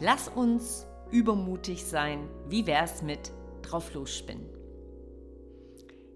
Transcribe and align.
Lass 0.00 0.28
uns 0.28 0.86
übermutig 1.10 1.84
sein. 1.84 2.28
Wie 2.48 2.66
wär's 2.66 3.02
mit 3.02 3.32
drauf 3.62 3.92
losspinnen? 3.94 4.48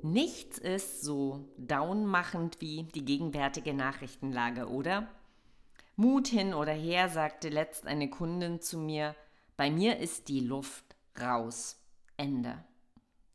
Nichts 0.03 0.59
ist 0.59 1.03
so 1.03 1.49
downmachend 1.57 2.61
wie 2.61 2.85
die 2.85 3.05
gegenwärtige 3.05 3.75
Nachrichtenlage, 3.75 4.69
oder? 4.69 5.09
Mut 5.97 6.29
hin 6.29 6.55
oder 6.55 6.73
her, 6.73 7.09
sagte 7.09 7.49
letzt 7.49 7.87
eine 7.87 8.11
Kundin 8.11 8.61
zu 8.61 8.79
mir, 8.79 9.15
bei 9.57 9.71
mir 9.71 9.99
ist 9.99 10.29
die 10.29 10.41
Luft 10.41 10.97
raus. 11.21 11.81
Ende. 12.17 12.65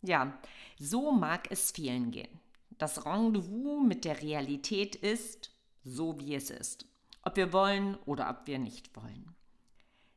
Ja, 0.01 0.39
so 0.79 1.11
mag 1.11 1.51
es 1.51 1.71
vielen 1.71 2.11
gehen. 2.11 2.39
Das 2.77 3.05
Rendezvous 3.05 3.83
mit 3.85 4.05
der 4.05 4.21
Realität 4.21 4.95
ist 4.95 5.51
so, 5.83 6.19
wie 6.19 6.35
es 6.35 6.49
ist. 6.49 6.85
Ob 7.23 7.35
wir 7.35 7.53
wollen 7.53 7.95
oder 8.05 8.29
ob 8.29 8.47
wir 8.47 8.57
nicht 8.57 8.95
wollen. 8.95 9.30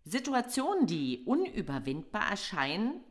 Situationen, 0.05 0.87
die 0.87 1.25
unüberwindbar 1.25 2.31
erscheinen 2.31 3.03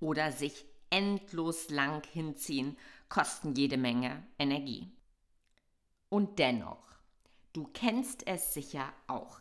oder 0.00 0.32
sich 0.32 0.66
endlos 0.90 1.70
lang 1.70 2.04
hinziehen, 2.04 2.76
kosten 3.08 3.54
jede 3.54 3.78
Menge 3.78 4.26
Energie. 4.38 4.92
Und 6.08 6.38
dennoch, 6.38 6.82
du 7.52 7.64
kennst 7.72 8.26
es 8.26 8.52
sicher 8.52 8.92
auch. 9.06 9.40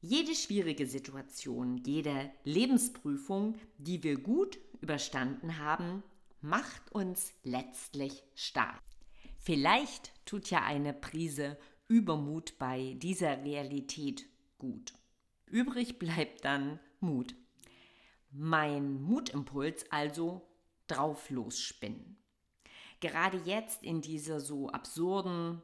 Jede 0.00 0.34
schwierige 0.34 0.86
Situation, 0.86 1.76
jede 1.76 2.30
Lebensprüfung, 2.44 3.56
die 3.76 4.02
wir 4.02 4.18
gut 4.18 4.58
überstanden 4.80 5.58
haben, 5.58 6.02
macht 6.40 6.90
uns 6.92 7.34
letztlich 7.42 8.22
stark. 8.34 8.82
Vielleicht 9.38 10.12
tut 10.24 10.50
ja 10.50 10.62
eine 10.62 10.94
Prise 10.94 11.58
Übermut 11.86 12.58
bei 12.58 12.94
dieser 12.98 13.44
Realität 13.44 14.26
gut. 14.56 14.94
Übrig 15.50 15.98
bleibt 15.98 16.44
dann 16.44 16.78
Mut. 17.00 17.34
Mein 18.30 19.02
Mutimpuls 19.02 19.84
also 19.90 20.46
drauf 20.86 21.28
losspinnen. 21.30 22.16
Gerade 23.00 23.38
jetzt 23.44 23.82
in 23.82 24.00
dieser 24.00 24.40
so 24.40 24.68
absurden 24.68 25.62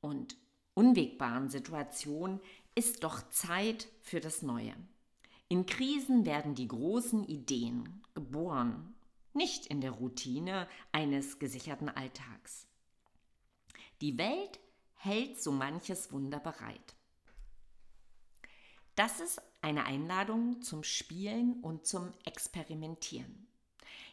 und 0.00 0.36
unwegbaren 0.74 1.48
Situation 1.48 2.40
ist 2.74 3.04
doch 3.04 3.28
Zeit 3.30 3.88
für 4.02 4.20
das 4.20 4.42
Neue. 4.42 4.74
In 5.48 5.64
Krisen 5.64 6.26
werden 6.26 6.54
die 6.54 6.68
großen 6.68 7.24
Ideen 7.24 8.02
geboren, 8.14 8.94
nicht 9.32 9.66
in 9.66 9.80
der 9.80 9.92
Routine 9.92 10.68
eines 10.92 11.38
gesicherten 11.38 11.88
Alltags. 11.88 12.66
Die 14.02 14.18
Welt 14.18 14.58
hält 14.94 15.40
so 15.40 15.52
manches 15.52 16.12
Wunder 16.12 16.40
bereit. 16.40 16.96
Das 18.96 19.20
ist 19.20 19.42
eine 19.60 19.84
Einladung 19.84 20.62
zum 20.62 20.82
Spielen 20.82 21.60
und 21.60 21.86
zum 21.86 22.14
Experimentieren. 22.24 23.46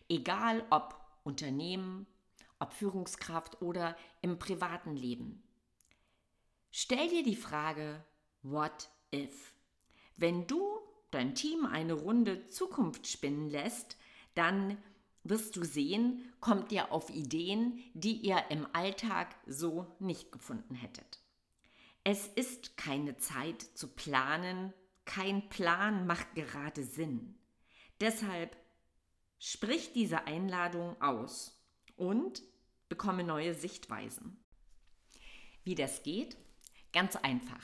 Egal 0.10 0.66
ob 0.70 1.00
Unternehmen, 1.24 2.06
ob 2.60 2.74
Führungskraft 2.74 3.62
oder 3.62 3.96
im 4.22 4.38
privaten 4.40 4.98
Leben. 4.98 5.42
Stell 6.70 7.08
dir 7.08 7.24
die 7.24 7.38
Frage, 7.38 8.04
what 8.42 8.90
if? 9.14 9.54
Wenn 10.18 10.48
du 10.48 10.62
dein 11.12 11.34
Team 11.34 11.66
eine 11.66 11.94
Runde 11.94 12.50
Zukunft 12.50 13.08
spinnen 13.08 13.50
lässt, 13.50 13.98
dann 14.36 14.78
wirst 15.24 15.56
du 15.56 15.64
sehen, 15.64 16.34
kommt 16.42 16.74
ihr 16.74 16.92
auf 16.92 17.10
Ideen, 17.10 17.80
die 17.94 18.18
ihr 18.18 18.44
im 18.50 18.68
Alltag 18.74 19.34
so 19.48 19.88
nicht 20.00 20.34
gefunden 20.34 20.76
hättet. 20.76 21.23
Es 22.04 22.28
ist 22.28 22.76
keine 22.76 23.18
Zeit 23.18 23.62
zu 23.62 23.88
planen, 23.88 24.74
kein 25.06 25.48
Plan 25.50 26.06
macht 26.06 26.36
gerade 26.36 26.84
Sinn. 26.84 27.36
Deshalb 28.02 28.58
sprich 29.40 29.94
diese 29.94 30.26
Einladung 30.26 31.02
aus 31.02 31.62
und 31.96 32.42
bekomme 32.90 33.24
neue 33.24 33.54
Sichtweisen. 33.54 34.44
Wie 35.64 35.76
das 35.76 36.04
geht? 36.04 36.38
Ganz 36.92 37.16
einfach. 37.16 37.64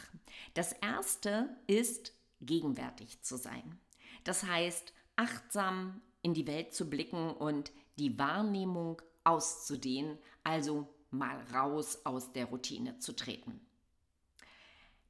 Das 0.54 0.72
erste 0.74 1.58
ist, 1.68 2.14
gegenwärtig 2.42 3.22
zu 3.24 3.38
sein. 3.38 3.80
Das 4.24 4.44
heißt, 4.44 4.94
achtsam 5.18 6.02
in 6.22 6.34
die 6.34 6.48
Welt 6.48 6.74
zu 6.74 6.90
blicken 6.90 7.32
und 7.32 7.72
die 7.98 8.18
Wahrnehmung 8.18 9.02
auszudehnen, 9.26 10.18
also 10.44 10.88
mal 11.12 11.42
raus 11.54 12.06
aus 12.06 12.32
der 12.32 12.46
Routine 12.46 13.00
zu 13.00 13.14
treten. 13.16 13.60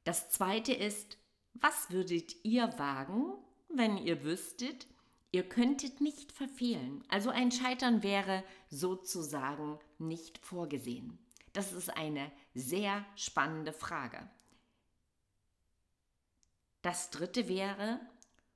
Das 0.04 0.30
zweite 0.30 0.72
ist, 0.72 1.18
was 1.54 1.90
würdet 1.90 2.36
ihr 2.44 2.78
wagen, 2.78 3.34
wenn 3.68 3.98
ihr 3.98 4.24
wüsstet, 4.24 4.86
ihr 5.32 5.48
könntet 5.48 6.00
nicht 6.00 6.32
verfehlen? 6.32 7.04
Also 7.08 7.30
ein 7.30 7.52
Scheitern 7.52 8.02
wäre 8.02 8.44
sozusagen 8.68 9.78
nicht 9.98 10.38
vorgesehen. 10.38 11.18
Das 11.52 11.72
ist 11.72 11.96
eine 11.96 12.30
sehr 12.54 13.04
spannende 13.16 13.72
Frage. 13.72 14.28
Das 16.82 17.10
dritte 17.10 17.48
wäre, 17.48 18.00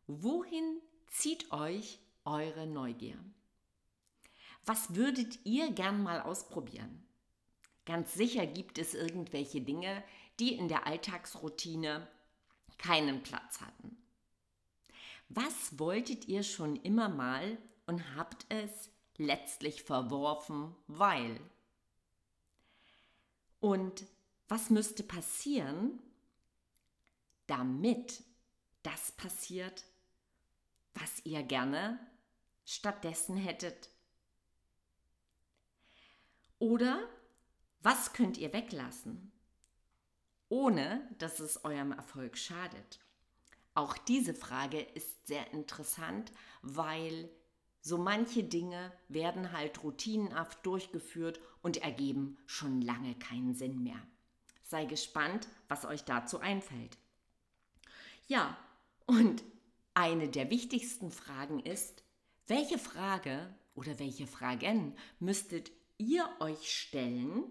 wohin 0.06 0.80
zieht 1.08 1.52
euch 1.52 1.98
eure 2.24 2.66
Neugier? 2.66 3.18
Was 4.64 4.94
würdet 4.94 5.40
ihr 5.44 5.70
gern 5.72 6.02
mal 6.02 6.22
ausprobieren? 6.22 7.04
Ganz 7.84 8.14
sicher 8.14 8.46
gibt 8.46 8.78
es 8.78 8.94
irgendwelche 8.94 9.60
Dinge, 9.60 10.02
die 10.40 10.54
in 10.54 10.68
der 10.68 10.86
Alltagsroutine 10.86 12.06
keinen 12.78 13.22
Platz 13.22 13.60
hatten. 13.60 13.96
Was 15.28 15.78
wolltet 15.78 16.26
ihr 16.28 16.42
schon 16.42 16.76
immer 16.76 17.08
mal 17.08 17.58
und 17.86 18.14
habt 18.16 18.46
es 18.48 18.90
letztlich 19.16 19.82
verworfen, 19.82 20.74
weil? 20.86 21.40
Und 23.60 24.04
was 24.48 24.70
müsste 24.70 25.02
passieren, 25.02 26.02
damit 27.46 28.22
das 28.82 29.12
passiert, 29.12 29.84
was 30.94 31.24
ihr 31.24 31.42
gerne 31.42 31.98
stattdessen 32.64 33.36
hättet? 33.36 33.88
Oder 36.58 37.08
was 37.80 38.12
könnt 38.12 38.38
ihr 38.38 38.52
weglassen, 38.52 39.32
ohne 40.48 41.08
dass 41.18 41.40
es 41.40 41.64
eurem 41.64 41.92
Erfolg 41.92 42.36
schadet? 42.36 43.00
Auch 43.74 43.96
diese 43.96 44.34
Frage 44.34 44.80
ist 44.80 45.26
sehr 45.26 45.52
interessant, 45.52 46.32
weil 46.62 47.28
so 47.80 47.98
manche 47.98 48.44
Dinge 48.44 48.92
werden 49.08 49.52
halt 49.52 49.82
routinenhaft 49.82 50.64
durchgeführt 50.64 51.40
und 51.60 51.78
ergeben 51.78 52.38
schon 52.46 52.80
lange 52.80 53.14
keinen 53.16 53.54
Sinn 53.54 53.82
mehr. 53.82 54.00
Sei 54.62 54.86
gespannt, 54.86 55.48
was 55.68 55.84
euch 55.84 56.04
dazu 56.04 56.40
einfällt. 56.40 56.96
Ja, 58.26 58.56
und 59.06 59.44
eine 59.92 60.28
der 60.28 60.50
wichtigsten 60.50 61.10
Fragen 61.10 61.60
ist, 61.60 62.02
welche 62.46 62.78
Frage 62.78 63.54
oder 63.74 63.98
welche 63.98 64.26
Fragen 64.26 64.96
müsstet 65.18 65.70
ihr 65.98 66.28
euch 66.40 66.72
stellen, 66.72 67.44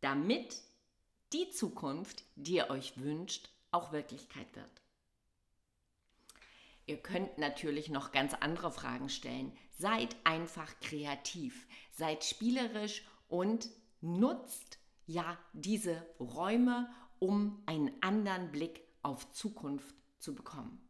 damit 0.00 0.60
die 1.34 1.50
Zukunft, 1.50 2.24
die 2.36 2.54
ihr 2.54 2.70
euch 2.70 2.96
wünscht, 3.00 3.50
auch 3.72 3.92
Wirklichkeit 3.92 4.54
wird. 4.54 4.82
Ihr 6.86 6.98
könnt 6.98 7.38
natürlich 7.38 7.88
noch 7.88 8.12
ganz 8.12 8.34
andere 8.34 8.70
Fragen 8.70 9.08
stellen. 9.08 9.52
Seid 9.76 10.14
einfach 10.22 10.78
kreativ, 10.80 11.66
seid 11.90 12.24
spielerisch 12.24 13.04
und 13.28 13.68
nutzt 14.00 14.78
ja 15.06 15.36
diese 15.52 16.06
Räume, 16.20 16.88
um 17.18 17.62
einen 17.66 17.90
anderen 18.00 18.52
Blick 18.52 18.82
auf 19.02 19.32
Zukunft 19.32 19.94
zu 20.18 20.34
bekommen. 20.34 20.80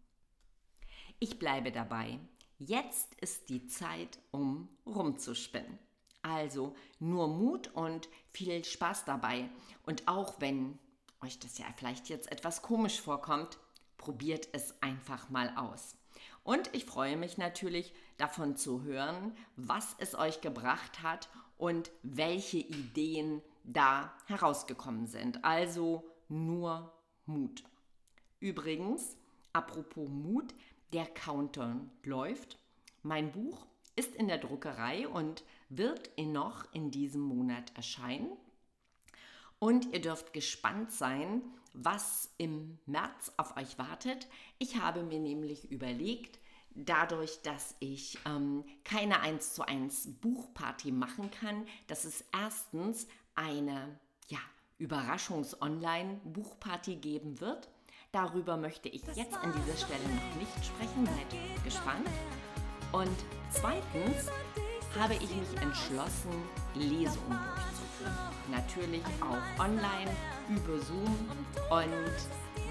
Ich 1.21 1.39
bleibe 1.39 1.73
dabei. 1.73 2.19
Jetzt 2.59 3.15
ist 3.15 3.49
die 3.49 3.67
Zeit, 3.67 4.19
um 4.31 4.69
rumzuspinnen. 4.85 5.79
Also 6.25 6.75
nur 6.99 7.29
Mut 7.29 7.69
und 7.75 8.09
viel 8.33 8.65
Spaß 8.65 9.05
dabei. 9.05 9.51
Und 9.85 10.09
auch 10.09 10.41
wenn 10.41 10.79
euch 11.21 11.39
das 11.39 11.59
ja 11.59 11.67
vielleicht 11.77 12.09
jetzt 12.09 12.33
etwas 12.33 12.63
komisch 12.63 12.99
vorkommt, 13.01 13.59
probiert 13.99 14.49
es 14.53 14.75
einfach 14.83 15.29
mal 15.29 15.53
aus. 15.57 15.97
Und 16.43 16.75
ich 16.75 16.87
freue 16.87 17.19
mich 17.19 17.37
natürlich 17.37 17.93
davon 18.17 18.57
zu 18.57 18.83
hören, 18.83 19.37
was 19.57 19.95
es 19.99 20.15
euch 20.15 20.41
gebracht 20.41 21.03
hat 21.03 21.29
und 21.59 21.91
welche 22.03 22.59
Ideen 22.59 23.43
da 23.63 24.15
herausgekommen 24.27 25.07
sind. 25.07 25.45
Also 25.45 26.05
nur 26.29 26.91
Mut. 27.27 27.65
Übrigens, 28.41 29.19
apropos 29.53 30.09
Mut, 30.09 30.55
der 30.95 31.05
Countdown 31.05 31.91
läuft. 32.03 32.59
Mein 33.03 33.31
Buch 33.31 33.67
ist 33.97 34.15
in 34.15 34.29
der 34.29 34.39
Druckerei 34.39 35.09
und 35.09 35.45
wird 35.69 36.09
in 36.17 36.33
noch 36.33 36.73
in 36.73 36.91
diesem 36.91 37.23
Monat 37.23 37.73
erscheinen. 37.77 38.31
Und 39.59 39.93
ihr 39.93 40.01
dürft 40.01 40.33
gespannt 40.33 40.93
sein, 40.93 41.43
was 41.73 42.33
im 42.39 42.79
März 42.87 43.33
auf 43.37 43.57
euch 43.57 43.79
wartet. 43.79 44.29
Ich 44.59 44.77
habe 44.77 45.03
mir 45.03 45.21
nämlich 45.21 45.71
überlegt, 45.71 46.39
dadurch, 46.75 47.41
dass 47.43 47.77
ich 47.81 48.19
ähm, 48.27 48.65
keine 48.85 49.21
1 49.21 49.55
zu 49.55 49.67
1 49.67 50.21
Buchparty 50.21 50.93
machen 50.93 51.31
kann, 51.31 51.67
dass 51.87 52.05
es 52.05 52.23
erstens 52.33 53.07
eine 53.35 53.99
ja, 54.29 54.41
Überraschungs-Online-Buchparty 54.79 56.97
geben 56.97 57.41
wird. 57.41 57.71
Darüber 58.13 58.57
möchte 58.57 58.89
ich 58.89 59.03
jetzt 59.15 59.35
an 59.35 59.53
dieser 59.53 59.77
Stelle 59.77 60.05
noch 60.05 60.37
nicht 60.37 60.65
sprechen, 60.65 61.05
seid 61.07 61.35
gespannt. 61.65 62.09
Und 62.95 63.17
zweitens 63.51 64.31
habe 64.97 65.15
ich 65.15 65.29
mich 65.35 65.61
entschlossen, 65.61 66.31
Lesungen 66.77 67.41
durchzuführen. 67.57 68.15
Natürlich 68.53 69.03
auch 69.21 69.61
online 69.65 70.11
über 70.49 70.81
Zoom 70.81 71.29
und 71.71 72.15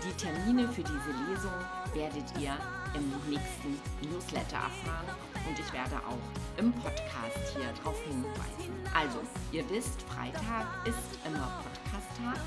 die 0.02 0.14
Termine 0.14 0.70
für 0.70 0.82
diese 0.82 1.12
Lesung 1.28 1.52
werdet 1.94 2.24
ihr 2.40 2.56
im 2.96 3.12
nächsten 3.30 3.78
Newsletter 4.02 4.56
erfahren 4.56 5.08
und 5.46 5.60
ich 5.60 5.74
werde 5.74 5.98
auch 6.08 6.58
im 6.58 6.72
Podcast 6.72 7.40
hier 7.54 7.74
darauf 7.84 8.00
hinweisen. 8.04 8.72
Also, 8.94 9.20
ihr 9.52 9.70
wisst, 9.70 10.04
Freitag 10.04 10.68
ist 10.86 11.20
immer 11.26 11.52
Podcast-Tag. 11.64 12.40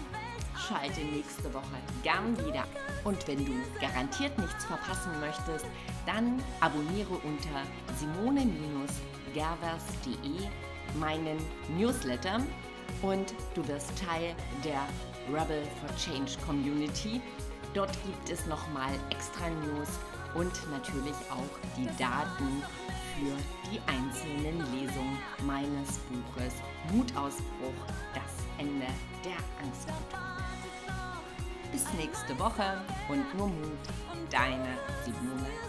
Schalte 0.57 1.01
nächste 1.01 1.53
Woche 1.53 1.77
gern 2.03 2.39
wieder. 2.39 2.65
Und 3.05 3.29
wenn 3.29 3.45
du 3.45 3.53
garantiert 3.81 4.39
nichts 4.39 4.65
verpassen 4.65 5.11
möchtest, 5.21 5.67
dann 6.07 6.43
abonniere 6.61 7.15
unter 7.15 7.63
simone-gervers.de 7.97 10.49
meinen 10.99 11.37
Newsletter 11.77 12.41
und 13.03 13.35
du 13.55 13.69
wirst 13.69 13.93
Teil 13.99 14.35
der 14.65 14.81
Rebel 15.29 15.63
for 15.81 15.95
Change 15.97 16.39
Community. 16.47 17.21
Dort 17.75 17.93
gibt 18.05 18.31
es 18.31 18.47
nochmal 18.47 18.93
extra 19.11 19.49
News 19.49 19.89
und 20.35 20.53
natürlich 20.71 21.17
auch 21.31 21.59
die 21.77 21.89
Daten 21.99 22.63
für 23.17 23.37
die 23.71 23.81
einzelnen 23.87 24.59
Lesungen 24.73 25.19
meines 25.45 25.99
Buches 26.09 26.55
Mutausbruch, 26.93 27.75
das 28.15 28.33
Ende 28.59 28.87
der 29.25 29.39
Angstkultur. 29.63 30.26
Bis 31.77 31.93
nächste 31.93 32.39
Woche 32.39 32.81
und 33.07 33.37
nur 33.37 33.49
Mut, 33.49 33.87
deine 34.31 34.79
Simone. 35.05 35.66